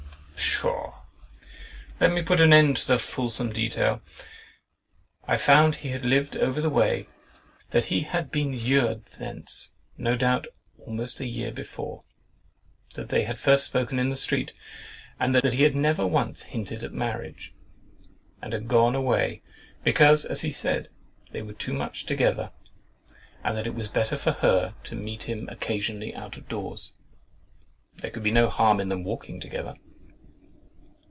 Pshaw! 0.35 1.03
let 1.99 2.11
me 2.11 2.23
put 2.23 2.41
an 2.41 2.51
end 2.51 2.77
to 2.77 2.87
the 2.87 2.97
fulsome 2.97 3.53
detail. 3.53 4.01
I 5.27 5.37
found 5.37 5.75
he 5.75 5.89
had 5.89 6.03
lived 6.03 6.35
over 6.35 6.59
the 6.61 6.69
way, 6.69 7.07
that 7.69 7.85
he 7.85 8.01
had 8.01 8.31
been 8.31 8.55
lured 8.57 9.05
thence, 9.19 9.71
no 9.97 10.15
doubt, 10.15 10.47
almost 10.79 11.19
a 11.19 11.27
year 11.27 11.51
before, 11.51 12.03
that 12.95 13.09
they 13.09 13.23
had 13.23 13.37
first 13.39 13.67
spoken 13.67 13.97
in 13.99 14.09
the 14.09 14.15
street, 14.15 14.53
and 15.19 15.33
that 15.35 15.53
he 15.53 15.61
had 15.63 15.75
never 15.75 16.05
once 16.07 16.43
hinted 16.45 16.83
at 16.83 16.91
marriage, 16.93 17.53
and 18.41 18.51
had 18.53 18.67
gone 18.67 18.95
away, 18.95 19.43
because 19.83 20.25
(as 20.25 20.41
he 20.41 20.51
said) 20.51 20.89
they 21.31 21.43
were 21.43 21.53
too 21.53 21.73
much 21.73 22.05
together, 22.05 22.51
and 23.43 23.55
that 23.55 23.67
it 23.67 23.75
was 23.75 23.87
better 23.87 24.17
for 24.17 24.31
her 24.33 24.73
to 24.83 24.95
meet 24.95 25.23
him 25.23 25.47
occasionally 25.49 26.13
out 26.15 26.35
of 26.35 26.47
doors. 26.47 26.93
"There 27.97 28.11
could 28.11 28.23
be 28.23 28.31
no 28.31 28.49
harm 28.49 28.79
in 28.79 28.89
them 28.89 29.03
walking 29.03 29.39
together." 29.39 29.75